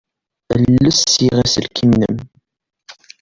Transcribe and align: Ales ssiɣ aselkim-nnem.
Ales 0.53 0.97
ssiɣ 1.01 1.35
aselkim-nnem. 1.43 2.17